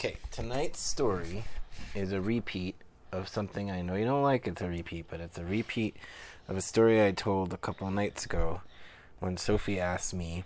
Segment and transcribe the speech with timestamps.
[0.00, 1.44] Okay, tonight's story
[1.94, 2.74] is a repeat
[3.12, 4.46] of something I know you don't like.
[4.46, 5.94] It's a repeat, but it's a repeat
[6.48, 8.62] of a story I told a couple of nights ago
[9.18, 10.44] when Sophie asked me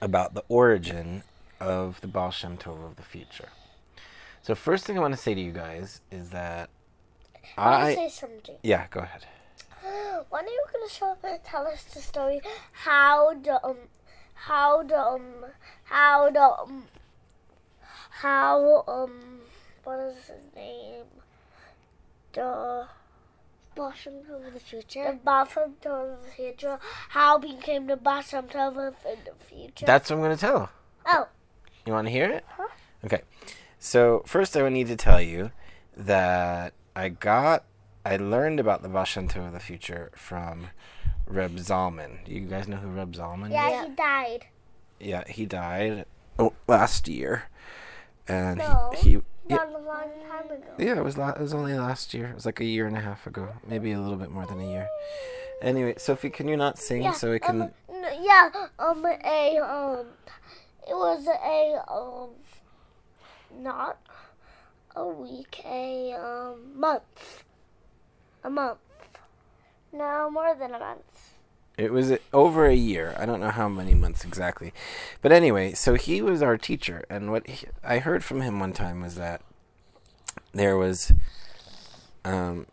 [0.00, 1.24] about the origin
[1.58, 3.48] of the Baal Shem Tov of the future.
[4.42, 6.70] So, first thing I want to say to you guys is that
[7.58, 7.94] I I.
[7.96, 8.54] say something.
[8.62, 9.26] Yeah, go ahead.
[10.30, 12.40] When are you gonna show, tell us the story
[12.70, 13.78] how the um
[14.34, 15.46] how the um
[15.86, 16.84] how the um
[18.24, 19.40] how um
[19.84, 21.04] what is his name
[22.32, 22.86] the
[23.76, 25.04] Bottom of the future.
[25.04, 25.18] the future.
[25.24, 28.94] bottom of the future how became the bottom of the
[29.46, 29.84] future.
[29.84, 30.70] That's what I'm going to tell.
[31.06, 31.26] oh
[31.84, 32.44] You want to hear it?
[32.56, 32.68] Huh?
[33.04, 33.22] Okay.
[33.78, 35.50] So first, I would need to tell you
[35.96, 37.64] that I got,
[38.06, 40.68] I learned about the Baal Shem of the future from
[41.26, 42.24] Reb Zalman.
[42.24, 43.88] Do you guys know who Reb Zalman yeah, is?
[43.88, 44.46] he died.
[44.98, 46.06] Yeah, he died
[46.38, 47.44] oh, last year,
[48.28, 48.90] and No.
[48.96, 50.72] he, he yeah, a long time ago.
[50.78, 52.26] yeah, it was la- it was only last year.
[52.28, 54.60] It was like a year and a half ago, maybe a little bit more than
[54.60, 54.88] a year.
[55.62, 57.62] Anyway, Sophie, can you not sing Yeah, so we can?
[57.62, 60.06] um, n- yeah, um, a um,
[60.88, 62.30] it was a um,
[63.62, 63.98] not
[64.96, 67.44] a week, a um, month,
[68.42, 68.78] a month.
[69.92, 71.33] No, more than a month.
[71.76, 73.16] It was over a year.
[73.18, 74.72] I don't know how many months exactly.
[75.22, 77.04] But anyway, so he was our teacher.
[77.10, 79.42] And what he, I heard from him one time was that
[80.52, 81.12] there was
[82.24, 82.66] um,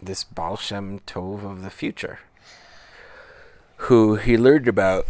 [0.00, 2.20] this Baal Shem Tov of the future
[3.82, 5.06] who he learned about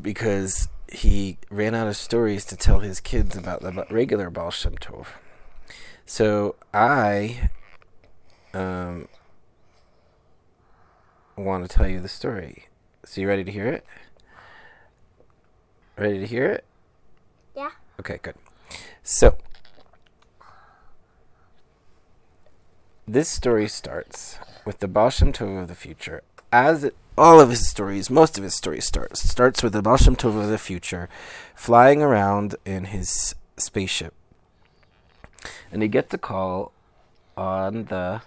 [0.00, 4.76] because he ran out of stories to tell his kids about the regular Baal Shem
[4.76, 5.06] Tov.
[6.06, 7.50] So I
[8.54, 9.08] um,
[11.36, 12.66] want to tell you the story.
[13.04, 13.84] So you ready to hear it?
[15.98, 16.64] Ready to hear it?
[17.54, 17.70] Yeah.
[18.00, 18.34] Okay, good.
[19.02, 19.36] So
[23.06, 26.22] this story starts with the Baal Shem Tov of the future.
[26.52, 29.96] As it, all of his stories, most of his stories start starts with the Baal
[29.96, 31.08] Shem Tov of the future,
[31.54, 34.12] flying around in his spaceship,
[35.70, 36.72] and he gets a call
[37.36, 38.22] on the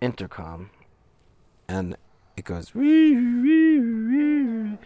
[0.00, 0.70] intercom
[1.68, 1.96] and
[2.36, 4.78] it goes and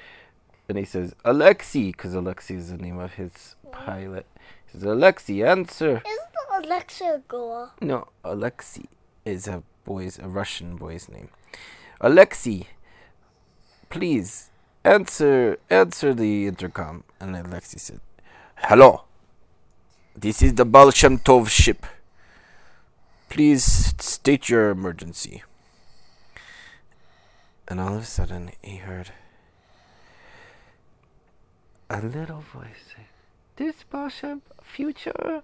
[0.79, 4.27] he says alexi because alexi is the name of his pilot.
[4.67, 6.03] He says alexi answer.
[6.07, 7.73] Is the Alexa a girl?
[7.81, 8.87] no alexi
[9.25, 11.29] is a boy's a russian boy's name.
[12.01, 12.67] Alexi
[13.89, 14.51] please
[14.85, 17.03] answer answer the intercom.
[17.19, 18.01] And alexi said
[18.57, 19.05] hello
[20.17, 21.87] this is the Baal Shem Tov ship.
[23.29, 25.45] Please state your emergency
[27.71, 29.13] and all of a sudden, he heard
[31.89, 33.05] a little voice say,
[33.55, 35.43] This Baal Shem future?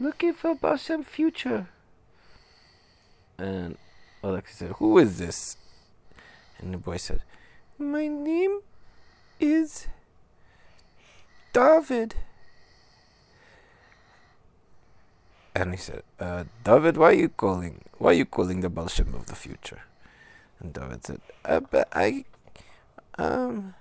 [0.00, 1.68] Looking for Baal Shem future.
[3.36, 3.76] And
[4.24, 5.58] Alexi said, Who is this?
[6.58, 7.20] And the boy said,
[7.78, 8.60] My name
[9.38, 9.88] is
[11.52, 12.14] David.
[15.54, 17.84] And he said, uh, David, why are you calling?
[17.98, 19.82] Why are you calling the Baal of the future?
[20.60, 22.24] And David said, uh, but I,
[23.18, 23.74] um,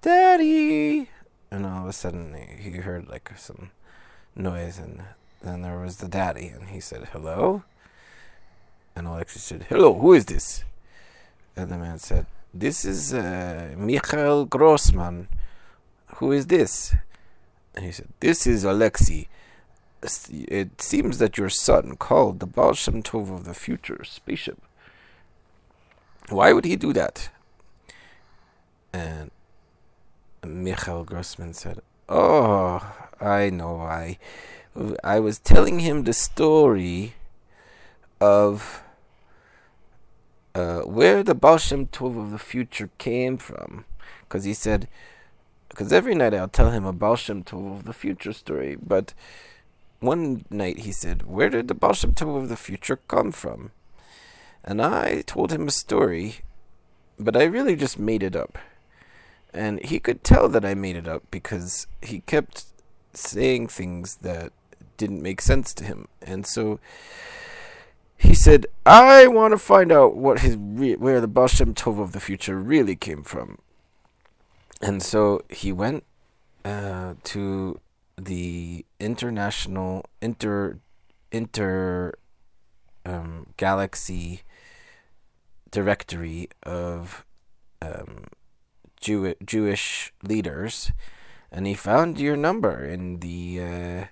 [0.00, 1.08] Daddy.
[1.50, 3.70] And all of a sudden he he heard like some
[4.34, 5.02] noise, and
[5.42, 7.62] then there was the daddy, and he said, hello.
[8.96, 10.64] And Alexis said, hello, who is this?
[11.56, 15.28] And the man said, this is uh, Michael Grossman.
[16.16, 16.94] Who is this?
[17.74, 19.28] And he said, this is Alexei.
[20.30, 24.62] It seems that your son called the Baal Shem Tov of the future spaceship.
[26.28, 27.30] Why would he do that?
[28.92, 29.30] And
[30.44, 32.80] Michael Grossman said, Oh,
[33.20, 34.18] I know why.
[35.02, 37.14] I was telling him the story
[38.20, 38.82] of
[40.54, 43.84] uh, where the Baal Shem Tov of the future came from.
[44.20, 44.88] Because he said,
[45.68, 49.12] because every night I'll tell him a Baal Shem Tov of the future story, but
[50.00, 53.72] one night he said, Where did the Baal Shem Tov of the future come from?
[54.64, 56.36] And I told him a story,
[57.18, 58.58] but I really just made it up.
[59.52, 62.64] And he could tell that I made it up because he kept
[63.12, 64.52] saying things that
[64.96, 66.08] didn't make sense to him.
[66.22, 66.80] And so
[68.16, 72.12] he said, I want to find out what his re- where the Baal Tov of
[72.12, 73.58] the future really came from.
[74.80, 76.04] And so he went
[76.64, 77.80] uh, to
[78.16, 80.78] the international inter
[81.30, 82.14] inter
[83.04, 84.42] um, galaxy
[85.78, 87.26] directory of
[87.82, 88.24] um,
[89.00, 90.92] Jew- Jewish leaders,
[91.50, 94.04] and he found your number in the uh,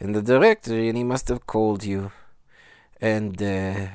[0.00, 2.10] in the directory, and he must have called you,
[3.00, 3.88] and uh,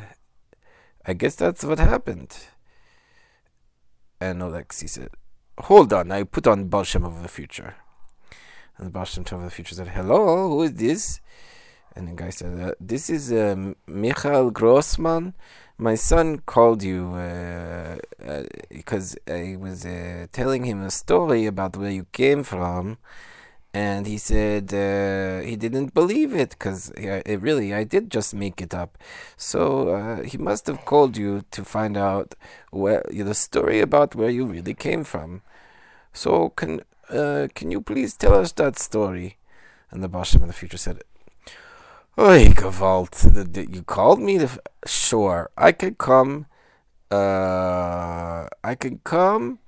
[1.05, 2.31] I guess that's what happened.
[4.21, 5.11] And Alexei said,
[5.67, 7.75] "Hold on, I put on Baal Shem of the future."
[8.77, 11.19] And the Tov of the future said, "Hello, who is this?"
[11.95, 15.33] And the guy said, uh, "This is uh, Michael Grossman.
[15.81, 21.77] My son called you uh, uh, because I was uh, telling him a story about
[21.77, 22.97] where you came from,
[23.73, 28.59] and he said uh, he didn't believe it because it really I did just make
[28.59, 28.97] it up.
[29.37, 32.35] So uh, he must have called you to find out
[32.71, 35.43] where the story about where you really came from.
[36.11, 39.37] So can uh, can you please tell us that story?"
[39.91, 41.03] And the Baal Shem in the future said,
[42.17, 44.49] Oi, Gevalt, you called me to.
[44.85, 46.47] Sure, I could come.
[47.09, 49.59] Uh, I can come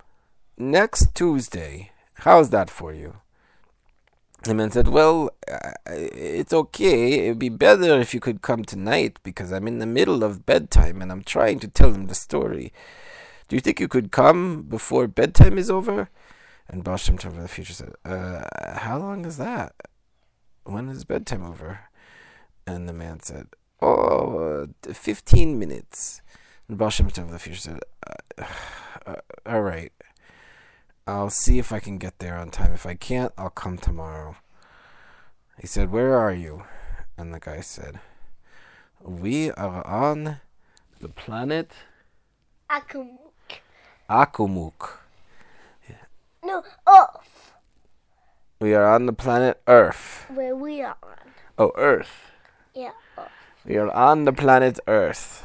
[0.57, 1.91] next Tuesday.
[2.15, 3.17] How's that for you?
[4.43, 5.29] The man said, Well,
[5.87, 7.27] it's okay.
[7.27, 11.01] It'd be better if you could come tonight because I'm in the middle of bedtime
[11.01, 12.73] and I'm trying to tell him the story.
[13.47, 16.09] Do you think you could come before bedtime is over?
[16.67, 18.43] And Baal Shem Tov the future said, uh,
[18.79, 19.73] How long is that?
[20.63, 21.81] When is bedtime over?
[22.71, 23.47] And the man said,
[23.81, 26.21] Oh, uh, 15 minutes.
[26.67, 27.79] And Baal Shem Tov the future said,
[28.37, 28.45] uh,
[29.05, 29.15] uh,
[29.45, 29.91] All right.
[31.07, 32.71] I'll see if I can get there on time.
[32.71, 34.35] If I can't, I'll come tomorrow.
[35.59, 36.63] He said, Where are you?
[37.17, 37.99] And the guy said,
[39.01, 40.37] We are on
[40.99, 41.71] the planet
[42.69, 43.59] Akumuk.
[44.09, 44.97] Akumuk.
[46.43, 47.53] No, Earth.
[48.59, 50.25] We are on the planet Earth.
[50.33, 50.95] Where we are.
[51.03, 51.31] on.
[51.57, 52.30] Oh, Earth.
[52.73, 52.91] Yeah,
[53.65, 55.43] We are on the planet Earth.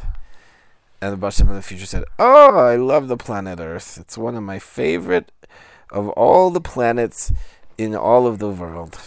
[1.00, 3.98] And the Baal of the future said, Oh, I love the planet Earth.
[4.00, 5.32] It's one of my favorite
[5.90, 7.32] of all the planets
[7.76, 8.98] in all of the world,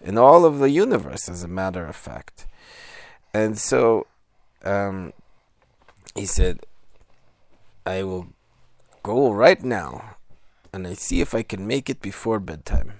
[0.00, 2.46] in all of the universe, as a matter of fact.
[3.34, 4.06] And so
[4.64, 5.12] um,
[6.14, 6.60] he said,
[7.84, 8.28] I will
[9.02, 10.16] go right now
[10.72, 12.94] and I see if I can make it before bedtime.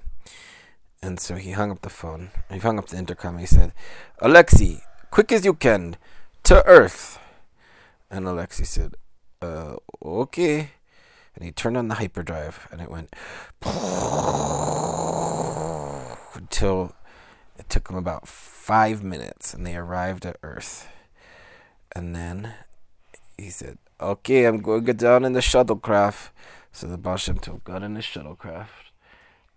[1.02, 2.30] And so he hung up the phone.
[2.50, 3.38] He hung up the intercom.
[3.38, 3.72] He said,
[4.20, 5.96] Alexei, quick as you can,
[6.44, 7.18] to Earth.
[8.10, 8.94] And Alexei said,
[9.42, 10.70] uh, okay.
[11.34, 13.14] And he turned on the hyperdrive and it went
[16.34, 16.94] until
[17.58, 20.88] it took him about five minutes and they arrived at Earth.
[21.94, 22.54] And then
[23.36, 26.30] he said, okay, I'm going to get down in the shuttlecraft.
[26.72, 28.85] So the Baal Shem Tov got in the shuttlecraft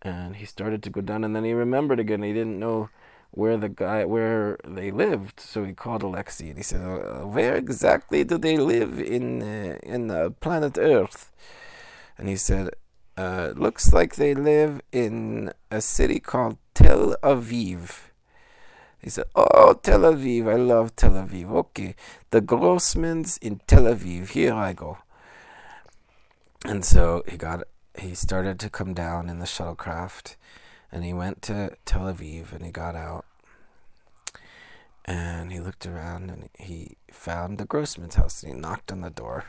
[0.01, 2.24] and he started to go down and then he remembered again.
[2.24, 2.90] He didn't know
[3.31, 7.56] where the guy where they lived so he called alexei and he said uh, where
[7.56, 11.31] exactly do they live in uh, in the planet earth?
[12.18, 12.72] And he said
[13.18, 18.10] uh, looks like they live in a city called tel aviv.
[19.00, 21.52] He said oh tel aviv i love tel aviv.
[21.52, 21.95] Okay
[22.31, 24.98] the grossmans in tel aviv here i go.
[26.66, 27.63] And so he got
[27.98, 30.36] he started to come down in the shuttlecraft
[30.92, 33.26] and he went to Tel Aviv and he got out
[35.06, 39.10] and he looked around and he found the Grossman's house and he knocked on the
[39.10, 39.46] door.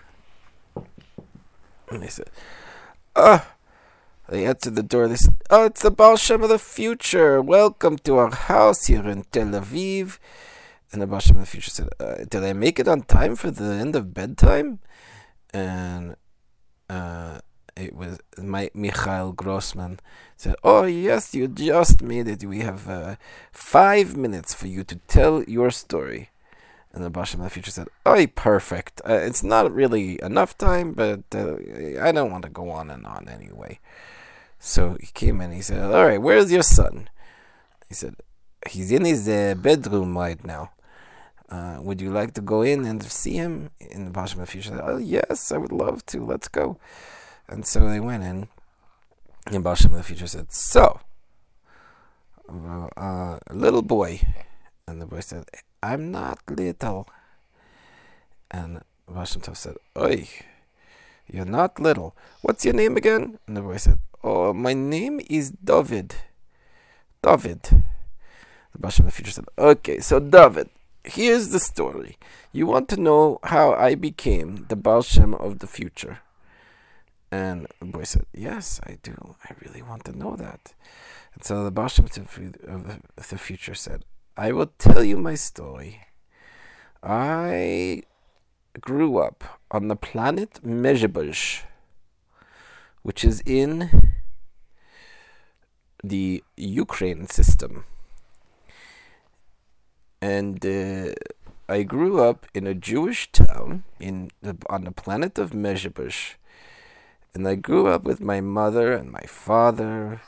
[1.90, 2.30] And they said,
[3.14, 3.46] Oh,
[4.28, 5.08] they answered the door.
[5.08, 7.42] They said, Oh, it's the Baal Shem of the future.
[7.42, 10.18] Welcome to our house here in Tel Aviv.
[10.92, 13.36] And the Baal Shem of the future said, uh, Did I make it on time
[13.36, 14.78] for the end of bedtime?
[15.52, 16.16] And
[16.88, 17.40] uh,
[17.80, 20.00] it was my Michael Grossman
[20.36, 22.44] said, "Oh yes, you just made it.
[22.44, 23.16] We have uh,
[23.52, 26.30] five minutes for you to tell your story."
[26.92, 29.00] And the Baal Shem of the future said, "Oh, perfect.
[29.08, 31.56] Uh, it's not really enough time, but uh,
[32.00, 33.78] I don't want to go on and on anyway."
[34.58, 35.52] So he came in.
[35.52, 37.08] He said, "All right, where's your son?"
[37.88, 38.16] He said,
[38.68, 40.72] "He's in his uh, bedroom right now."
[41.48, 43.70] Uh, would you like to go in and see him?
[43.80, 46.24] In the the future said, "Oh yes, I would love to.
[46.24, 46.78] Let's go."
[47.50, 48.46] And so they went in,
[49.46, 51.00] and Baal Shem of the future said, So,
[52.96, 54.20] uh, little boy.
[54.86, 55.46] And the boy said,
[55.82, 57.08] I'm not little.
[58.52, 60.28] And Baal Shem Tov said, Oi,
[61.26, 62.14] you're not little.
[62.40, 63.40] What's your name again?
[63.48, 66.14] And the boy said, Oh, my name is David.
[67.20, 67.62] David.
[68.72, 70.70] The Baal Shem of the future said, Okay, so David,
[71.02, 72.16] here's the story.
[72.52, 76.20] You want to know how I became the Baal Shem of the future.
[77.30, 79.36] And the boy said, Yes, I do.
[79.44, 80.74] I really want to know that.
[81.34, 84.04] And so the Baal Shem of the future said,
[84.36, 86.00] I will tell you my story.
[87.02, 88.02] I
[88.80, 91.62] grew up on the planet Mezhebush,
[93.02, 94.12] which is in
[96.02, 97.84] the Ukraine system.
[100.20, 101.12] And uh,
[101.68, 106.34] I grew up in a Jewish town in the, on the planet of Mezhebush.
[107.34, 110.20] And I grew up with my mother and my father,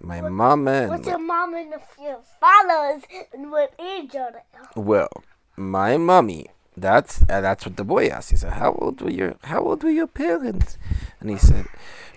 [0.00, 4.80] my mama and What's my- your mom and your father's and what age are they?
[4.80, 5.10] Well,
[5.56, 6.46] my mommy.
[6.76, 8.30] That's uh, that's what the boy asked.
[8.30, 10.76] He said, "How old were your How old were your parents?"
[11.20, 11.66] And he said,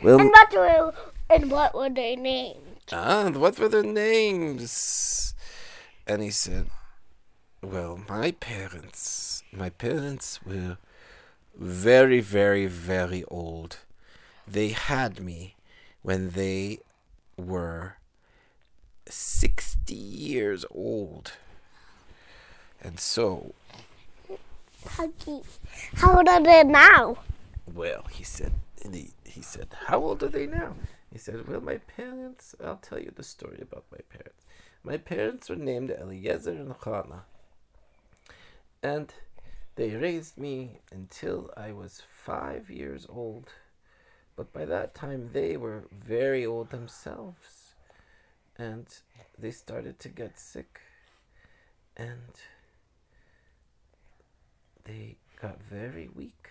[0.01, 0.93] "Well, And what were
[1.29, 2.89] and what were they named?
[2.91, 5.35] ah, what were their names?"
[6.07, 6.71] And he said,
[7.61, 9.43] "Well, my parents.
[9.51, 10.77] My parents were
[11.55, 13.77] very, very, very old.
[14.47, 15.55] They had me
[16.01, 16.79] when they
[17.35, 17.97] were
[19.07, 21.33] sixty years old,
[22.81, 23.53] and so."
[24.87, 25.11] How?
[25.95, 27.17] How old are they now?
[27.73, 28.53] Well, he said,
[28.89, 30.75] he, he said, how old are they now?
[31.11, 34.45] He said, well, my parents, I'll tell you the story about my parents.
[34.83, 37.21] My parents were named Eliezer and Chana.
[38.81, 39.13] And
[39.75, 43.49] they raised me until I was five years old.
[44.37, 47.73] But by that time, they were very old themselves.
[48.57, 48.85] And
[49.37, 50.79] they started to get sick.
[51.97, 52.39] And
[54.85, 56.49] they got very weak.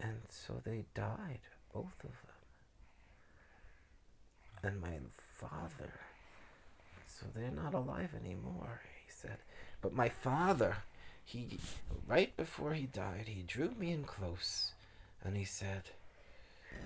[0.00, 1.40] And so they died,
[1.72, 2.38] both of them.
[4.62, 4.98] And my
[5.34, 5.92] father,
[7.06, 9.38] so they're not alive anymore, he said.
[9.82, 10.78] But my father,
[11.24, 11.58] he,
[12.06, 14.72] right before he died, he drew me in close
[15.22, 15.90] and he said,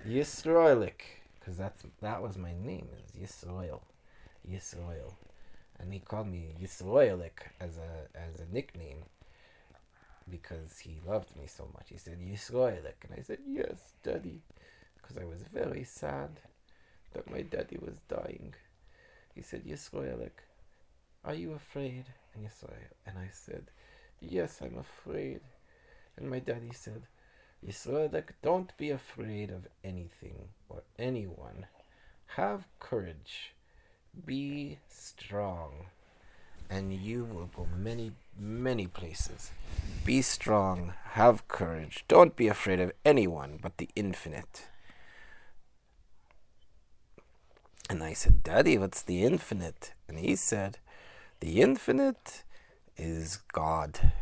[0.07, 1.01] Yisroelik,
[1.39, 3.81] because that's that was my name, is Yisroel,
[4.49, 5.15] Yisroel,
[5.79, 9.05] and he called me Yisroelik as a as a nickname
[10.29, 11.89] because he loved me so much.
[11.89, 13.05] He said, Yisroelik.
[13.05, 14.43] And I said, Yes, Daddy.
[15.01, 16.31] Because I was very sad
[17.13, 18.55] that my daddy was dying.
[19.35, 20.41] He said, Yisroelik,
[21.25, 22.05] are you afraid?
[22.35, 23.71] And, Yisrael, and I said,
[24.21, 25.41] Yes, I'm afraid.
[26.17, 27.03] And my daddy said,
[27.67, 31.67] Yisroelik, don't be afraid of anything or anyone.
[32.37, 33.55] Have courage.
[34.27, 35.87] Be strong.
[36.69, 39.53] And you will go many, many places.
[40.05, 44.69] Be strong, have courage, don't be afraid of anyone but the infinite.
[47.89, 49.93] And I said, Daddy, what's the infinite?
[50.09, 50.79] And he said,
[51.41, 52.43] The infinite
[52.97, 54.13] is God.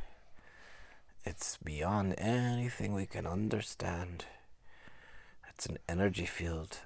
[1.25, 4.25] It's beyond anything we can understand.
[5.51, 6.79] It's an energy field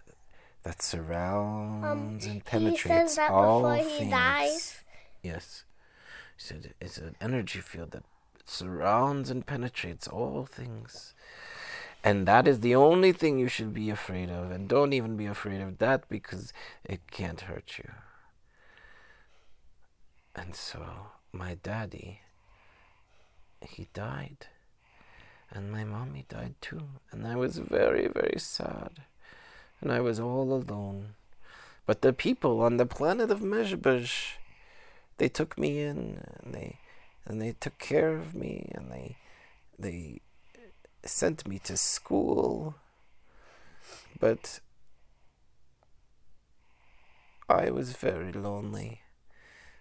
[0.64, 4.10] that surrounds and Um, He penetrates all things.
[4.10, 4.84] dies.
[5.22, 5.64] Yes.
[6.36, 8.04] He said it's an energy field that
[8.44, 11.14] surrounds and penetrates all things.
[12.02, 14.50] And that is the only thing you should be afraid of.
[14.50, 16.52] And don't even be afraid of that because
[16.84, 17.90] it can't hurt you.
[20.34, 22.20] And so, my daddy,
[23.66, 24.46] he died.
[25.50, 26.82] And my mommy died too.
[27.10, 29.02] And I was very, very sad.
[29.80, 31.14] And I was all alone.
[31.86, 34.36] But the people on the planet of Mezhebush,
[35.18, 36.78] they took me in and they
[37.26, 39.16] and they took care of me and they
[39.78, 40.20] they
[41.04, 42.74] sent me to school
[44.18, 44.60] but
[47.48, 49.02] I was very lonely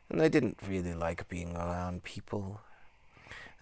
[0.09, 2.61] and I didn't really like being around people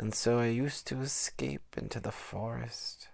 [0.02, 3.08] and so I used to escape into the forest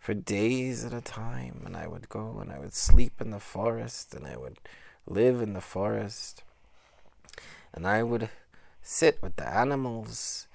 [0.00, 3.38] for days at a time and I would go and I would sleep in the
[3.38, 4.58] forest and I would
[5.06, 6.42] live in the forest
[7.72, 8.30] and I would
[8.82, 10.48] sit with the animals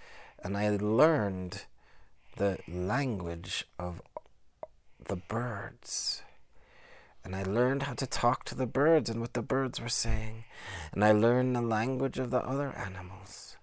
[0.44, 1.64] and I learned
[2.36, 4.02] the language of
[5.08, 6.24] the birds.
[7.24, 10.44] And I learned how to talk to the birds and what the birds were saying.
[10.92, 13.58] And I learned the language of the other animals.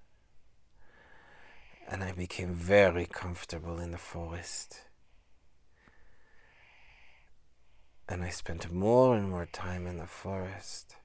[1.86, 4.82] And I became very comfortable in the forest.
[8.08, 10.96] And I spent more and more time in the forest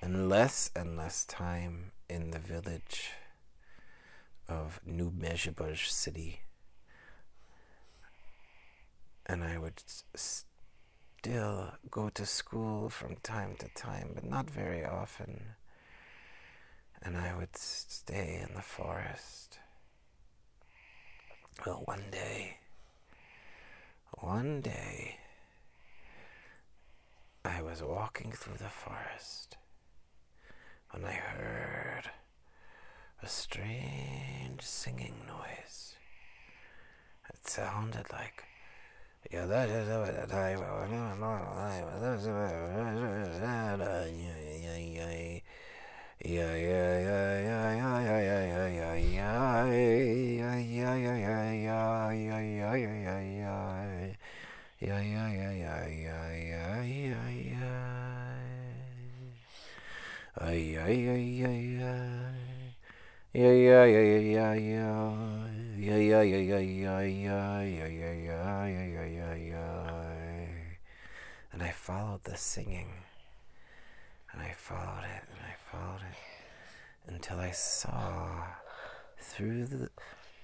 [0.00, 3.12] and less and less time in the village
[4.48, 6.40] of New Mezhebush city.
[9.26, 9.82] And I would
[10.14, 15.54] still go to school from time to time, but not very often.
[17.02, 19.58] And I would stay in the forest.
[21.62, 22.58] Well, one day,
[24.18, 25.16] one day,
[27.44, 29.56] I was walking through the forest
[30.90, 32.10] when I heard
[33.22, 35.94] a strange singing noise.
[37.30, 38.44] It sounded like
[71.52, 72.88] And I followed the singing.
[74.32, 78.44] And I followed it, and I followed it until I saw
[79.18, 79.90] through the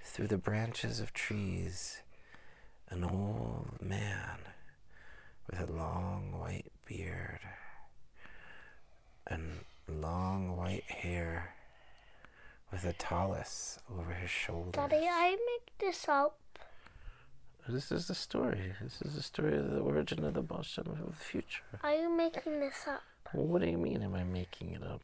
[0.03, 2.01] through the branches of trees
[2.89, 4.39] an old man
[5.51, 7.41] with a long white beard
[9.27, 11.55] and long white hair
[12.73, 14.73] with a tallis over his shoulders.
[14.73, 16.37] Daddy, I make this up.
[17.69, 18.73] This is the story.
[18.83, 21.63] This is the story of the origin of the Baal Shem of the future.
[21.83, 23.03] Are you making this up?
[23.33, 24.03] Well, what do you mean?
[24.03, 25.03] Am I making it up?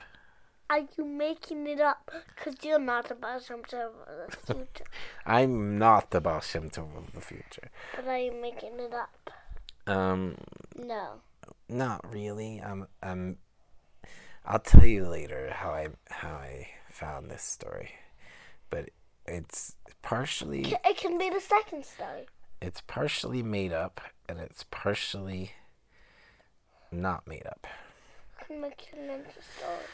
[0.68, 2.10] Are you making it up?
[2.34, 3.92] Because you're not about something of
[4.26, 4.84] the future.
[5.24, 7.70] I'm not the Baal Shem Tov of the future.
[7.94, 9.30] but are you making it up?
[9.86, 10.36] Um,
[10.76, 11.20] No.
[11.68, 12.60] not really.
[12.60, 13.36] Um, um,
[14.46, 17.90] I'll tell you later how I how I found this story,
[18.70, 18.90] but
[19.26, 22.26] it's partially It can be the second story.
[22.62, 25.52] it's partially made up and it's partially
[26.92, 27.66] not made up.
[28.46, 29.84] Can make into story.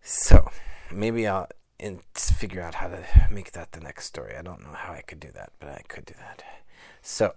[0.00, 0.48] So
[0.92, 1.48] maybe I'll
[2.14, 4.36] figure out how to make that the next story.
[4.36, 6.44] I don't know how I could do that, but I could do that.
[7.02, 7.34] So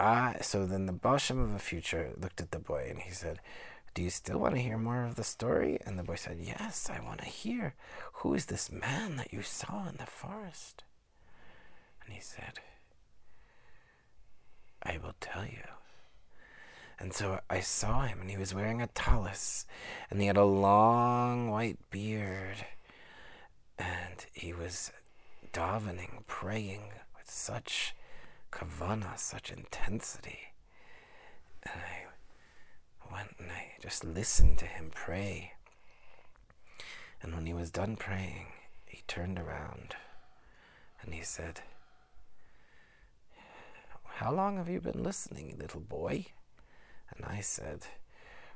[0.00, 3.10] I so then the Baal Shem of the future looked at the boy and he
[3.10, 3.40] said,
[3.94, 6.88] "Do you still want to hear more of the story?" And the boy said, "Yes,
[6.88, 7.74] I want to hear.
[8.14, 10.84] Who is this man that you saw in the forest?"
[12.04, 12.60] And he said,
[14.82, 15.64] "I will tell you."
[16.98, 19.66] And so I saw him, and he was wearing a tallis,
[20.08, 22.64] and he had a long white beard,
[23.76, 24.92] and he was
[25.52, 27.94] davening, praying with such
[28.52, 30.54] kavana, such intensity.
[31.64, 32.01] And I
[33.22, 35.52] went and I just listened to him pray.
[37.20, 38.46] And when he was done praying,
[38.86, 39.94] he turned around
[41.02, 41.60] and he said,
[44.14, 46.26] How long have you been listening, little boy?
[47.14, 47.86] And I said,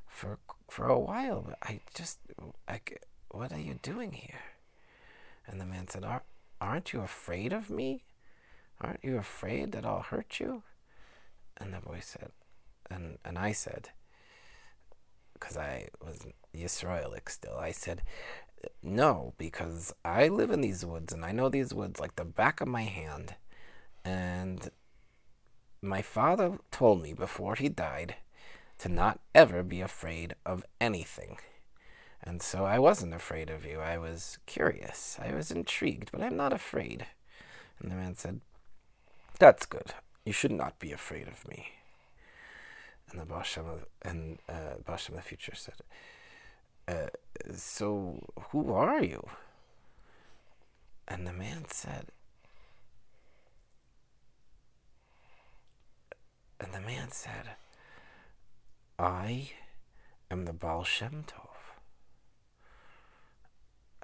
[0.09, 2.19] for for a while, but I just,
[2.67, 2.81] I,
[3.31, 4.41] what are you doing here?
[5.47, 6.25] And the man said, Ar-
[6.61, 8.03] aren't you afraid of me?
[8.81, 10.63] Aren't you afraid that I'll hurt you?
[11.57, 12.31] And the boy said,
[12.91, 13.91] and, and I said,
[15.39, 18.03] because I was Yisroelik still, I said,
[18.83, 22.61] no, because I live in these woods and I know these woods like the back
[22.61, 23.35] of my hand.
[24.05, 24.71] And
[25.83, 28.17] my father told me before he died
[28.79, 31.39] to not ever be afraid of anything.
[32.23, 33.81] And so I wasn't afraid of you.
[33.81, 35.19] I was curious.
[35.23, 37.07] I was intrigued, but I'm not afraid.
[37.79, 38.41] And the man said,
[39.39, 39.95] That's good.
[40.25, 41.69] You should not be afraid of me.
[43.11, 45.75] And the Baal Shem of, and uh, Baal Shem of the future said,
[46.89, 47.09] uh,
[47.55, 49.27] So who are you?
[51.09, 52.07] And the man said,
[56.59, 57.51] And the man said,
[58.99, 59.51] I
[60.31, 61.57] am the Baal Shem Tov.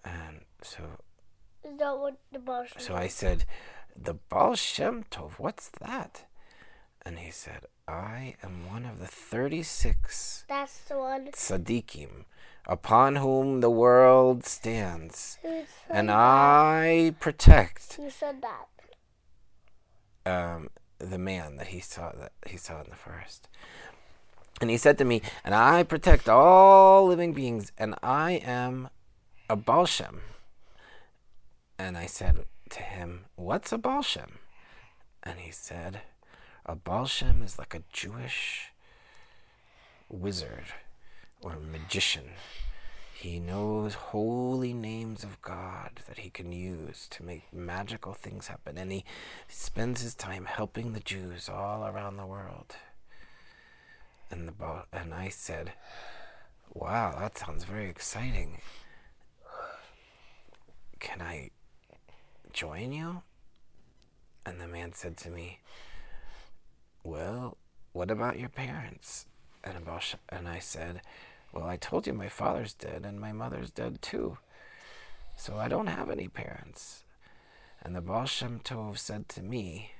[0.05, 0.83] And so,
[1.65, 3.45] Is that what the boss so I said,
[3.97, 6.25] the Baal Shem Tov, what's that?
[7.05, 11.27] And he said, I am one of the 36 That's the one.
[11.33, 12.25] tzaddikim
[12.67, 15.39] upon whom the world stands.
[15.91, 16.17] And that?
[16.17, 18.69] I protect Who said that?
[20.25, 23.49] um, the man that he saw that he saw in the forest.
[24.61, 28.89] And he said to me, "And I protect all living beings, and I am
[29.51, 30.21] a Baal Shem."
[31.77, 34.39] And I said to him, "What's a Baal Shem?"
[35.25, 36.03] And he said,
[36.65, 38.71] "A Baal Shem is like a Jewish
[40.09, 40.67] wizard
[41.41, 42.35] or magician.
[43.15, 48.79] He knows holy names of God that he can use to make magical things happen,
[48.79, 49.05] and he
[49.49, 52.77] spends his time helping the Jews all around the world."
[54.31, 55.73] And the Baal, and I said,
[56.73, 58.63] "Wow, that sounds very exciting.
[61.01, 61.51] Can I
[62.53, 63.25] join you?"
[64.47, 65.61] And the man said to me,
[67.03, 67.57] "Well,
[67.93, 69.27] what about your parents?"
[69.65, 71.03] And about and I said,
[71.53, 74.39] "Well, I told you my father's dead and my mother's dead too,
[75.37, 77.05] so I don't have any parents."
[77.85, 79.91] And the Baal Shem Tov said to me,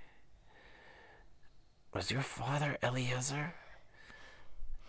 [1.93, 3.55] Was your father Eliezer?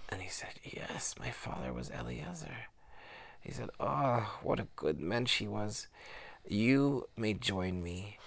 [0.10, 2.68] And he said, Yes, my father was Eliezer.
[3.42, 5.88] He said, Oh, what a good mensch he was.
[6.48, 8.20] You may join me,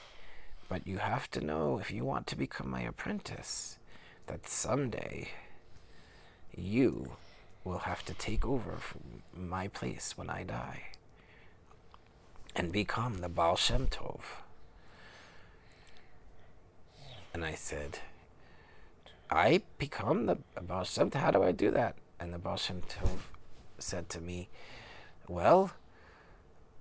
[0.69, 3.79] but you have to know if you want to become my apprentice
[4.27, 5.29] that someday
[6.55, 7.13] you
[7.65, 8.79] will have to take over
[9.35, 10.83] my place when I die
[12.55, 14.21] and become the Baal Shem Tov.
[17.35, 17.99] And I said,
[19.31, 21.21] I become the Baal Shem Tov?
[21.21, 21.97] How do I do that?
[22.19, 23.19] And the Baal Shem Tov
[23.79, 24.49] said to me,
[25.29, 25.73] Well,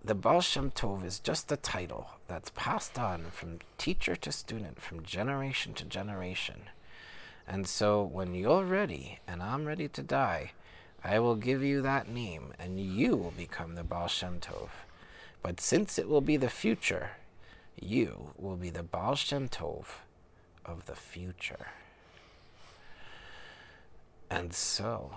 [0.05, 4.79] the Baal Shem Tov is just a title that's passed on from teacher to student,
[4.79, 6.61] from generation to generation.
[7.47, 10.51] And so when you're ready and I'm ready to die,
[11.03, 14.69] I will give you that name and you will become the Baal Shem Tov.
[15.41, 17.11] But since it will be the future,
[17.81, 19.85] you will be the Baal Shem Tov
[20.63, 21.67] of the future.
[24.29, 25.15] And so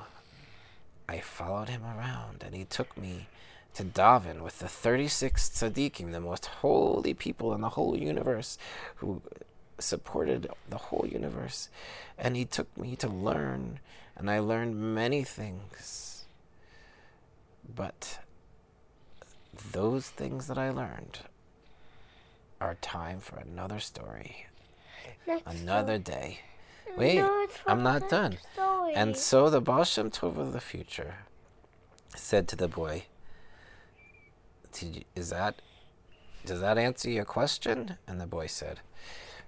[1.06, 3.26] I followed him around and he took me
[3.74, 8.58] to daven with the 36 tzaddikim, the most holy people in the whole universe,
[8.96, 9.22] who
[9.78, 11.68] supported the whole universe.
[12.18, 13.78] And he took me to learn,
[14.16, 16.24] and I learned many things.
[17.74, 18.18] But
[19.72, 21.20] those things that I learned
[22.60, 24.46] are time for another story,
[25.26, 26.18] Next another story.
[26.20, 26.40] day.
[26.96, 28.38] Wait, No, I'm not done.
[28.52, 28.94] story.
[28.94, 31.16] And so the Baal Shem Tov of the future
[32.16, 33.04] said to the boy,
[35.14, 35.62] "Is that
[36.44, 38.80] does that answer your question?" And the boy said,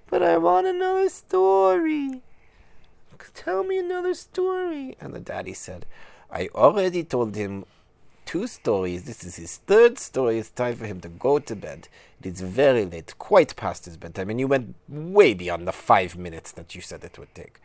[0.08, 2.22] "But I want another story.
[3.34, 5.86] Tell me another story." And the daddy said,
[6.30, 7.64] "I already told him
[8.24, 9.04] two stories.
[9.04, 10.38] This is his third story.
[10.38, 11.88] It's time for him to go to bed.
[12.20, 16.16] It is very late, quite past his bedtime, and you went way beyond the five
[16.16, 17.60] minutes that you said it would take."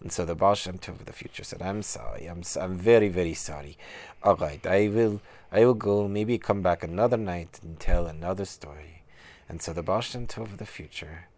[0.00, 2.26] And so the Baal Shem Tov of the future said, "I'm sorry.
[2.26, 3.78] I'm I'm very very sorry.
[4.22, 5.20] All right, I will
[5.52, 6.08] I will go.
[6.08, 9.04] Maybe come back another night and tell another story."
[9.48, 11.28] And so the Tov of the future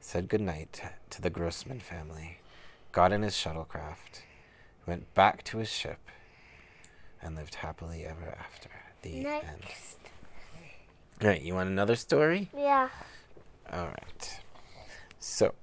[0.00, 0.80] said good night
[1.10, 2.38] to the Grossman family,
[2.92, 4.22] got in his shuttlecraft,
[4.86, 5.98] went back to his ship,
[7.20, 8.70] and lived happily ever after.
[9.02, 9.62] The end.
[9.62, 9.98] Next.
[11.22, 12.50] All right, you want another story?
[12.56, 12.88] Yeah.
[13.70, 14.40] All right.
[15.18, 15.54] So,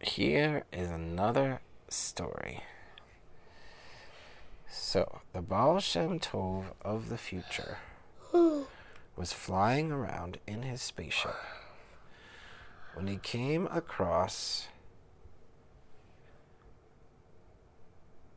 [0.00, 2.62] here is another story.
[4.80, 7.78] So, the Baal Shem Tov of the future
[8.32, 11.34] was flying around in his spaceship
[12.94, 14.68] when he came across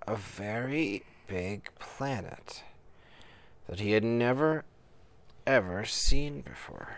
[0.05, 2.63] a very big planet
[3.69, 4.65] that he had never
[5.47, 6.95] ever seen before.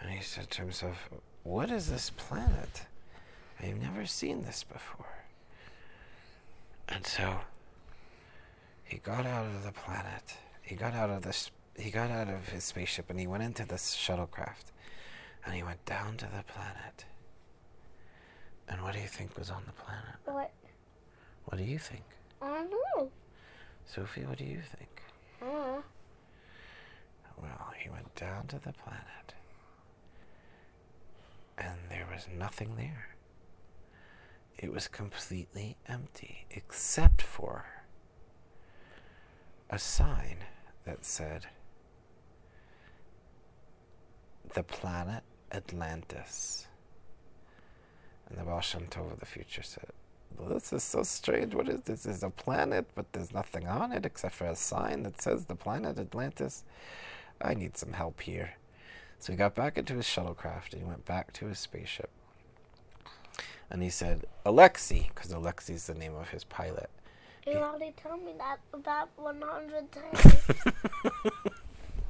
[0.00, 1.10] And he said to himself,
[1.42, 2.86] What is this planet?
[3.60, 5.26] I've never seen this before.
[6.88, 7.40] And so
[8.94, 10.36] he got out of the planet.
[10.62, 13.66] He got out of this he got out of his spaceship and he went into
[13.66, 14.66] this shuttlecraft.
[15.44, 17.04] And he went down to the planet.
[18.68, 20.14] And what do you think was on the planet?
[20.26, 20.52] What?
[21.46, 22.04] What do you think?
[22.40, 23.10] I don't know.
[23.84, 25.02] Sophie, what do you think?
[25.42, 25.82] Uh,
[27.42, 29.34] Well, he went down to the planet,
[31.58, 33.08] and there was nothing there.
[34.56, 37.66] It was completely empty, except for
[39.70, 40.38] a sign
[40.84, 41.46] that said,
[44.54, 45.22] The planet
[45.52, 46.66] Atlantis.
[48.28, 49.90] And the Baal Tov of the future said,
[50.48, 51.54] this is so strange.
[51.54, 52.02] What is this?
[52.02, 55.44] This is a planet, but there's nothing on it except for a sign that says
[55.44, 56.64] the planet Atlantis.
[57.40, 58.54] I need some help here.
[59.18, 62.10] So he got back into his shuttlecraft and he went back to his spaceship.
[63.70, 66.90] And he said, Alexei, because Alexei's the name of his pilot.
[67.46, 70.34] You already told me that about 100 times.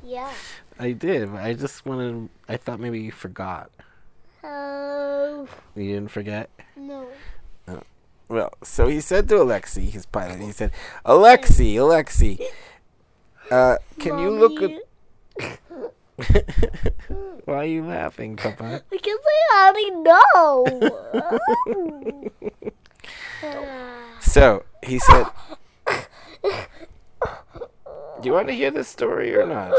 [0.04, 0.30] yeah.
[0.78, 3.70] I did, but I just wanted, I thought maybe you forgot.
[4.42, 6.50] Oh, You didn't forget?
[6.76, 7.06] no.
[8.26, 10.72] Well, so he said to Alexei, his pilot, he said,
[11.04, 12.38] Alexei, Alexei,
[13.50, 14.70] uh, can you look at.
[17.44, 18.82] Why are you laughing, Papa?
[18.90, 19.18] Because
[19.52, 20.64] I already know.
[24.20, 25.26] So he said,
[26.44, 29.72] Do you want to hear this story or not?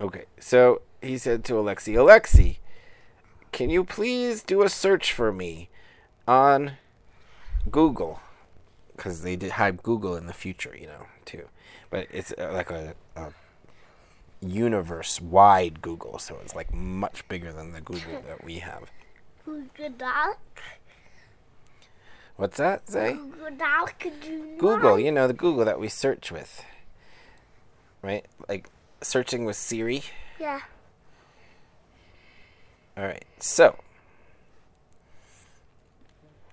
[0.00, 2.58] Okay, so he said to Alexei, Alexei,
[3.52, 5.70] can you please do a search for me
[6.28, 6.72] on
[7.70, 8.20] Google?
[8.94, 11.48] Because they did have Google in the future, you know, too.
[11.88, 13.32] But it's uh, like a, a
[14.40, 18.90] universe wide Google, so it's like much bigger than the Google that we have.
[19.46, 20.38] Google Doc.
[22.34, 23.12] What's that say?
[23.12, 24.04] Google Doc.
[24.58, 26.64] Google, you know, the Google that we search with.
[28.02, 28.26] Right?
[28.48, 28.68] Like
[29.00, 30.02] searching with Siri.
[30.40, 30.62] Yeah.
[32.96, 33.24] All right.
[33.38, 33.78] So,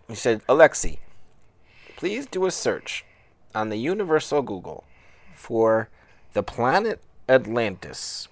[0.07, 0.99] he said, Alexi,
[1.97, 3.05] please do a search
[3.55, 4.83] on the Universal Google
[5.33, 5.89] for
[6.33, 8.27] the planet Atlantis.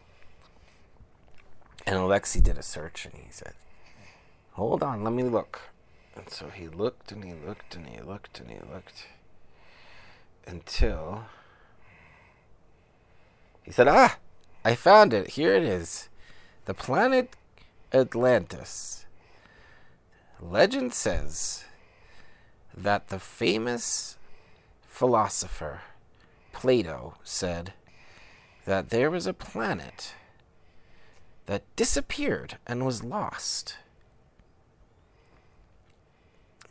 [1.88, 3.54] And Alexi did a search and he said,
[4.54, 5.62] Hold on, let me look.
[6.16, 9.08] And so he looked and he looked and he looked and he looked
[10.46, 11.26] until
[13.64, 14.18] he said, Ah,
[14.66, 15.32] I found it.
[15.32, 16.10] Here it is.
[16.66, 17.36] The planet
[17.94, 19.06] Atlantis.
[20.40, 21.66] Legend says
[22.76, 24.18] that the famous
[24.88, 25.82] philosopher
[26.52, 27.74] Plato said
[28.66, 30.14] that there was a planet
[31.46, 33.78] that disappeared and was lost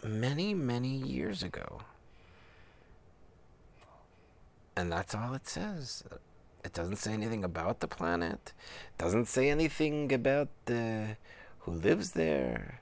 [0.04, 1.82] many, many years ago.
[4.76, 6.04] And that's all it says.
[6.64, 8.52] It doesn't say anything about the planet.
[8.98, 11.16] Doesn't say anything about the
[11.60, 12.80] who lives there.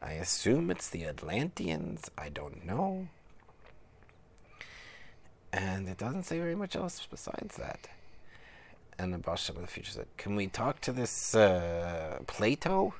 [0.00, 2.10] I assume it's the Atlanteans.
[2.18, 3.08] I don't know.
[5.52, 7.88] And it doesn't say very much else besides that.
[8.98, 12.94] And the Shem of the future said, "Can we talk to this uh, Plato?"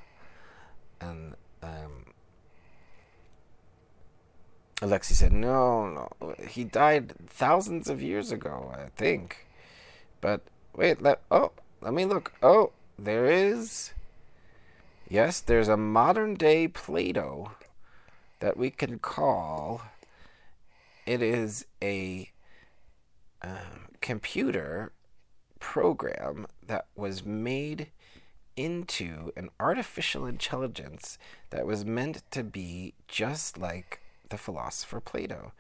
[1.01, 2.07] And um,
[4.83, 9.47] Alexi said, "No, no, he died thousands of years ago, I think."
[10.21, 10.41] But
[10.75, 12.33] wait, let oh, let me look.
[12.43, 13.93] Oh, there is.
[15.09, 17.53] Yes, there's a modern day Plato
[18.41, 19.83] that we can call.
[21.07, 22.31] It is a
[23.41, 24.91] um, computer
[25.61, 27.89] program that was made
[28.57, 31.19] into an artificial intelligence
[31.51, 34.01] that was meant to be just like
[34.33, 35.53] the philosopher Plato.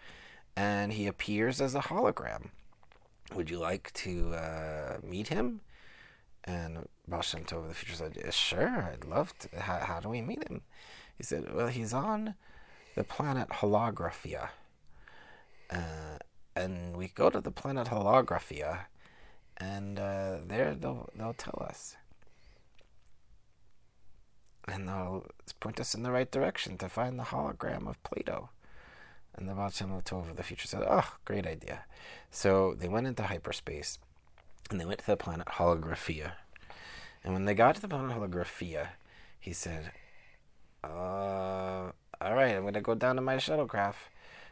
[0.56, 2.48] And he appears as a hologram.
[3.35, 5.61] Would you like to uh, meet him?
[6.44, 9.61] And Baal of the future said, Sure, I'd love to.
[9.61, 10.62] How, how do we meet him?
[11.16, 12.35] He said, Well, he's on
[12.96, 14.48] the planet Holographia.
[15.70, 16.18] Uh,
[16.54, 18.87] and we go to the planet Holographia,
[19.56, 21.96] and uh, there they'll, they'll tell us.
[24.68, 25.24] And they'll
[25.61, 28.50] point us in the right direction to find the hologram of Plato.
[29.36, 31.84] And the Baal Shem Tov of the future said, Oh, great idea.
[32.30, 33.98] So they went into hyperspace
[34.70, 36.32] and they went to the planet Holographia.
[37.24, 38.88] And when they got to the planet Holographia,
[39.38, 39.92] he said,
[40.84, 41.90] uh,
[42.20, 44.08] all right, I'm going to go down to my shuttlecraft.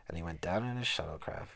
[0.09, 1.49] And he went down in his shuttlecraft.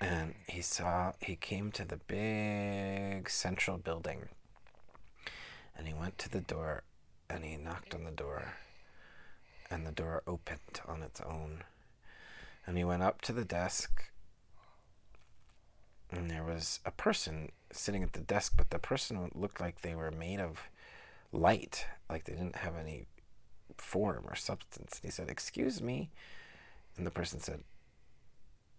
[0.00, 4.28] And he saw, he came to the big central building.
[5.76, 6.82] And he went to the door
[7.28, 8.54] and he knocked on the door.
[9.74, 11.64] And the door opened on its own.
[12.66, 14.12] And he went up to the desk
[16.10, 19.94] and there was a person sitting at the desk, but the person looked like they
[19.94, 20.68] were made of
[21.32, 23.06] light, like they didn't have any
[23.76, 25.00] form or substance.
[25.02, 26.10] And he said, Excuse me.
[26.96, 27.64] And the person said,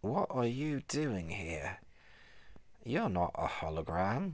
[0.02, 1.80] What are you doing here?
[2.86, 4.34] You're not a hologram.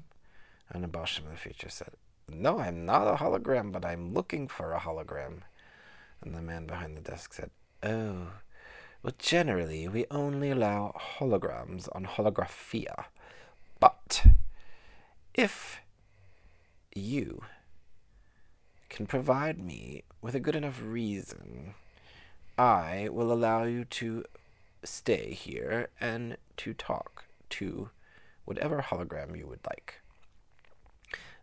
[0.70, 1.94] And the Shem of the future said,
[2.30, 5.42] No, I'm not a hologram, but I'm looking for a hologram.
[6.22, 7.50] And the man behind the desk said,
[7.84, 8.28] Oh,
[9.04, 13.06] well, generally, we only allow holograms on holographia.
[13.80, 14.26] But
[15.34, 15.80] if
[16.94, 17.42] you
[18.90, 21.74] can provide me with a good enough reason,
[22.58, 24.26] I will allow you to
[24.84, 27.90] stay here and to talk to
[28.46, 30.02] whatever hologram you would like.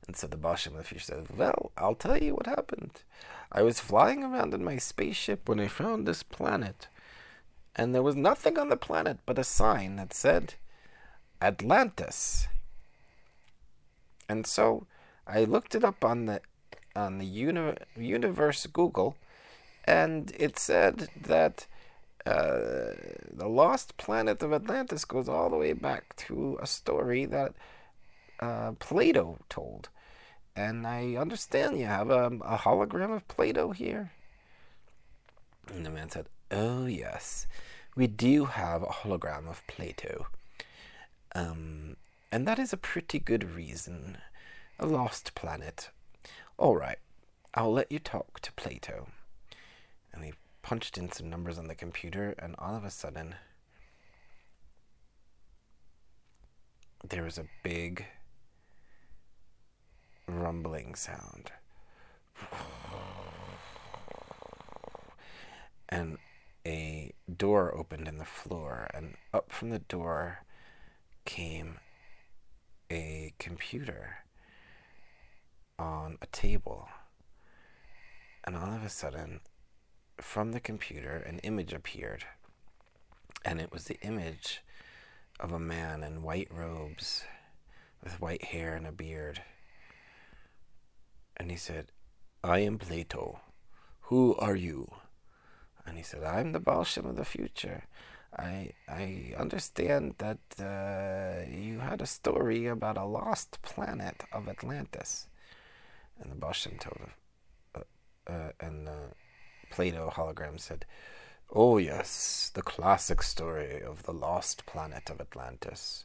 [0.08, 3.02] And so the Baal Shem of the future says, Well, I'll tell you what happened.
[3.52, 6.88] I was flying around in my spaceship when I found this planet
[7.78, 10.54] and there was nothing on the planet but a sign that said
[11.40, 12.48] Atlantis.
[14.28, 14.86] And so
[15.26, 16.40] I looked it up on the
[16.96, 19.16] on the uni- universe Google,
[19.84, 21.66] and it said that
[22.26, 22.94] uh,
[23.32, 27.54] the lost planet of Atlantis goes all the way back to a story that
[28.40, 29.90] uh, Plato told.
[30.58, 34.10] And I understand you have a, a hologram of Plato here.
[35.72, 37.46] And the man said, Oh, yes,
[37.94, 40.26] we do have a hologram of Plato.
[41.32, 41.96] Um,
[42.32, 44.18] and that is a pretty good reason.
[44.80, 45.90] A lost planet.
[46.56, 46.98] All right,
[47.54, 49.06] I'll let you talk to Plato.
[50.12, 53.36] And he punched in some numbers on the computer, and all of a sudden,
[57.08, 58.06] there was a big
[60.28, 61.50] rumbling sound.
[65.88, 66.18] And
[66.66, 70.44] a door opened in the floor, and up from the door
[71.24, 71.78] came
[72.90, 74.18] a computer
[75.78, 76.88] on a table.
[78.44, 79.40] And all of a sudden,
[80.20, 82.24] from the computer, an image appeared.
[83.44, 84.62] And it was the image
[85.40, 87.24] of a man in white robes
[88.02, 89.42] with white hair and a beard.
[91.38, 91.92] And he said,
[92.42, 93.40] I am Plato.
[94.02, 94.90] Who are you?
[95.86, 97.84] And he said, I'm the Baal Shem of the future.
[98.36, 105.28] I I understand that uh, you had a story about a lost planet of Atlantis.
[106.20, 107.12] And the Baal Shem told him,
[107.74, 109.14] uh, uh, and uh,
[109.70, 110.84] Plato hologram said,
[111.50, 116.04] Oh, yes, the classic story of the lost planet of Atlantis.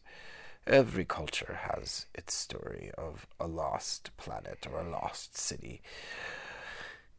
[0.65, 5.81] Every culture has its story of a lost planet or a lost city.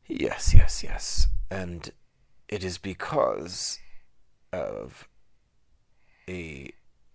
[0.07, 1.29] Yes, yes, yes.
[1.51, 1.91] And
[2.49, 3.79] it is because
[4.53, 5.09] of
[6.29, 6.73] a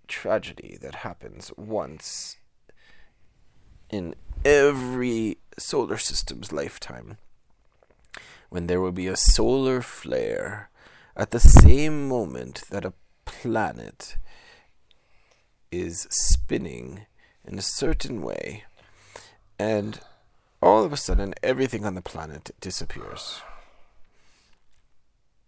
[0.08, 2.38] tragedy that happens once
[3.90, 4.16] in
[4.46, 7.18] every solar system's lifetime
[8.50, 10.70] when there will be a solar flare
[11.16, 12.94] at the same moment that a
[13.26, 14.18] planet
[15.72, 17.06] is spinning
[17.46, 18.64] in a certain way,
[19.58, 20.00] and
[20.62, 23.42] all of a sudden everything on the planet disappears.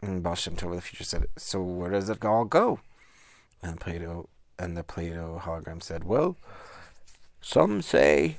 [0.02, 2.80] And Baal Shem Tov the future said, So where does it all go?
[3.62, 6.38] And Plato and the Plato hologram said, Well,
[7.42, 8.38] some say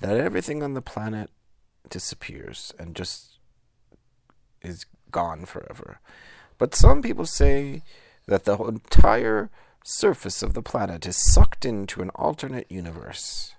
[0.00, 1.30] that everything on the planet
[1.88, 3.38] disappears and just
[4.62, 6.00] is gone forever.
[6.58, 7.82] But some people say
[8.26, 9.50] that the entire
[9.88, 13.54] surface of the planet is sucked into an alternate universe.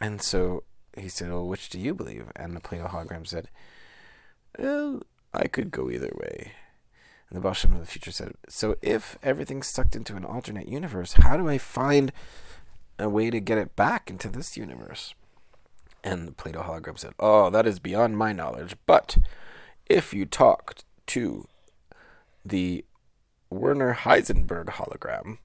[0.00, 0.62] And so
[0.96, 2.30] he said, Well, which do you believe?
[2.36, 3.48] And the Plato hologram said,
[4.56, 6.52] Well, I could go either way.
[7.28, 10.68] And the Baal Shem of the future said, So if everything's sucked into an alternate
[10.68, 12.12] universe, how do I find
[12.96, 15.14] a way to get it back into this universe?
[16.04, 18.76] And the Plato hologram said, Oh, that is beyond my knowledge.
[18.86, 19.18] But
[19.86, 21.48] if you talked to
[22.44, 22.84] the
[23.54, 25.38] Werner Heisenberg hologram,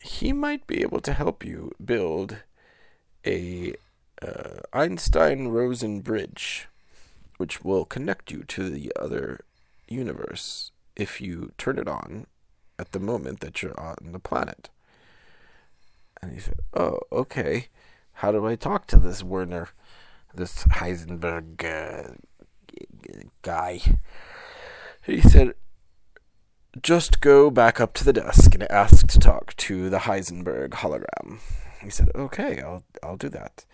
[0.00, 2.38] he might be able to help you build
[3.26, 3.74] a
[4.20, 6.68] uh, Einstein Rosen bridge,
[7.38, 9.44] which will connect you to the other
[9.88, 12.26] universe if you turn it on
[12.78, 14.70] at the moment that you're on the planet.
[16.20, 17.68] And he said, Oh, okay.
[18.18, 19.70] How do I talk to this Werner,
[20.34, 22.14] this Heisenberg uh,
[23.42, 23.80] guy?
[25.04, 25.54] He said,
[26.82, 31.38] just go back up to the desk and ask to talk to the Heisenberg hologram.
[31.82, 33.64] He said, okay, I'll, I'll do that.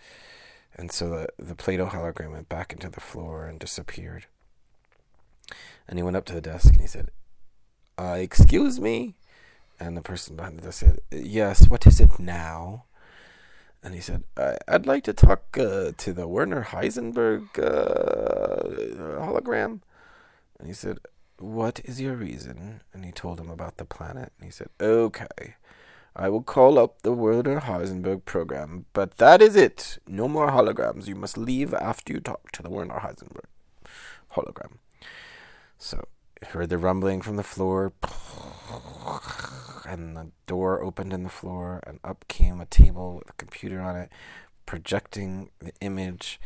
[0.75, 4.25] And so the, the Plato hologram went back into the floor and disappeared.
[5.87, 7.09] And he went up to the desk and he said,
[7.97, 9.15] uh, excuse me?
[9.79, 12.85] And the person behind the desk said, yes, what is it now?
[13.83, 14.23] And he said,
[14.67, 19.81] I'd like to talk uh, to the Werner Heisenberg uh, hologram.
[20.59, 20.99] And he said,
[21.41, 22.81] What is your reason?
[22.93, 24.31] And he told him about the planet.
[24.37, 25.55] And he said, Okay,
[26.15, 29.97] I will call up the Werner Heisenberg program, but that is it.
[30.07, 31.07] No more holograms.
[31.07, 33.45] You must leave after you talk to the Werner Heisenberg
[34.33, 34.77] hologram.
[35.77, 36.07] So,
[36.49, 37.93] heard the rumbling from the floor,
[39.85, 43.79] and the door opened in the floor, and up came a table with a computer
[43.79, 44.09] on it,
[44.65, 46.39] projecting the image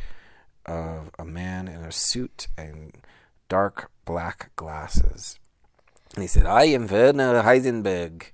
[0.64, 3.02] of a man in a suit and
[3.48, 5.38] dark black glasses.
[6.14, 8.30] And he said, I am Werner Heisenberg.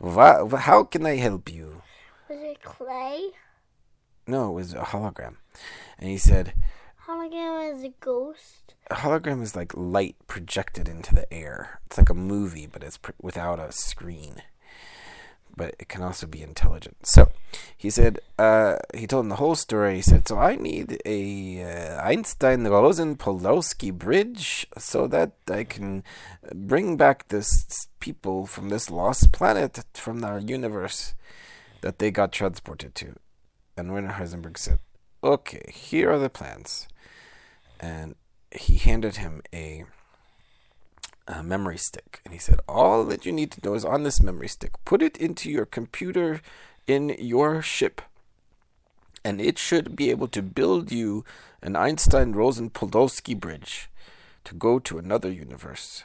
[0.00, 1.82] how can I help you?
[2.28, 3.30] Was it clay?
[4.26, 5.36] No, it was a hologram.
[5.98, 6.52] And he said,
[7.06, 8.74] Hologram is a ghost.
[8.90, 11.80] A hologram is like light projected into the air.
[11.86, 14.42] It's like a movie, but it's pr- without a screen
[15.56, 16.96] but it can also be intelligent.
[17.06, 17.30] So
[17.76, 19.96] he said, uh, he told him the whole story.
[19.96, 26.04] He said, So I need a uh, Einstein Rosen Podolsky bridge so that I can
[26.54, 31.14] bring back this people from this lost planet from our universe
[31.80, 33.14] that they got transported to.
[33.76, 34.80] And Werner Heisenberg said,
[35.22, 36.88] Okay, here are the plans.
[37.80, 38.14] And
[38.50, 39.84] he handed him a
[41.28, 42.20] a memory stick.
[42.24, 44.72] And he said, All that you need to know is on this memory stick.
[44.84, 46.40] Put it into your computer
[46.86, 48.02] in your ship.
[49.24, 51.24] And it should be able to build you
[51.62, 53.88] an Einstein Rosen Podolsky bridge
[54.44, 56.04] to go to another universe.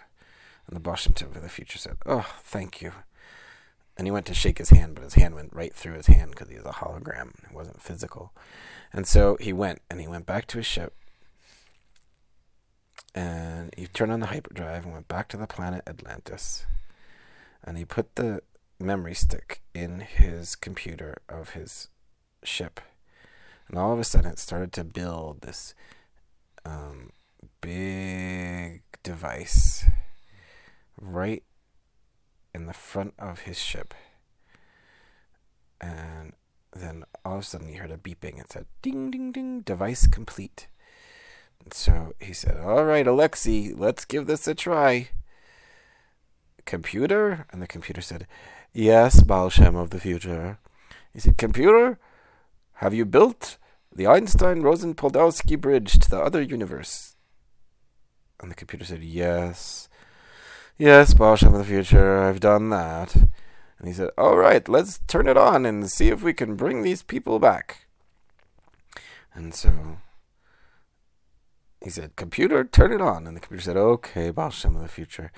[0.67, 2.91] And the Baal Shem of the future said, Oh, thank you.
[3.97, 6.31] and he went to shake his hand, but his hand went right through his hand
[6.31, 7.29] because he was a hologram.
[7.43, 8.33] It wasn't physical.
[8.91, 10.93] And so he went, and he went back to his ship,
[13.15, 16.65] and he turned on the hyperdrive and went back to the planet Atlantis.
[17.63, 18.41] And he put the
[18.79, 21.89] memory stick in his computer of his
[22.43, 22.81] ship.
[23.67, 25.73] And all of a sudden, it started to build this
[26.65, 27.11] um,
[27.61, 29.85] big device
[30.99, 31.43] right
[32.53, 33.93] in the front of his ship.
[35.79, 36.33] And
[36.75, 38.39] then all of a sudden, he heard a beeping.
[38.39, 40.67] It said, ding, ding, ding, device complete.
[41.71, 45.09] So he said, All right, Alexei, let's give this a try.
[46.65, 47.45] Computer?
[47.51, 48.27] And the computer said,
[48.73, 50.57] Yes, Baal of the future.
[51.13, 51.99] He said, Computer,
[52.75, 53.57] have you built
[53.95, 57.15] the Einstein Rosen Podolsky Bridge to the other universe?
[58.41, 59.89] And the computer said, Yes.
[60.77, 63.15] Yes, Baal of the future, I've done that.
[63.15, 66.81] And he said, All right, let's turn it on and see if we can bring
[66.81, 67.85] these people back.
[69.33, 69.97] And so
[71.83, 73.27] he said, Computer, turn it on.
[73.27, 75.31] And the computer said, Okay, Baal of the future.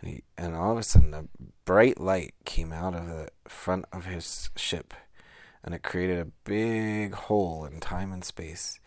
[0.00, 1.24] And, he, and all of a sudden, a
[1.64, 4.92] bright light came out of the front of his ship.
[5.64, 8.78] And it created a big hole in time and space.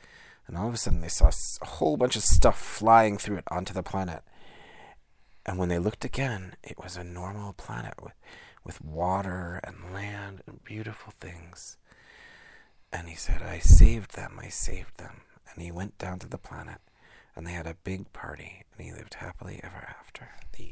[0.45, 1.32] And all of a sudden, they saw
[1.62, 4.22] a whole bunch of stuff flying through it onto the planet.
[5.47, 8.14] And when they looked again, it was a normal planet with,
[8.64, 11.78] with water and land and beautiful things.
[12.93, 15.22] And he said, I saved them, I saved them.
[15.51, 16.80] And he went down to the planet
[17.36, 20.30] and they had a big party, and he lived happily ever after.
[20.58, 20.72] The